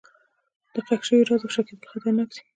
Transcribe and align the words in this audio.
د 0.73 0.75
ښخ 0.87 1.01
شوي 1.07 1.23
راز 1.27 1.41
افشا 1.45 1.61
کېدل 1.67 1.87
خطرناک 1.91 2.29
دي. 2.35 2.41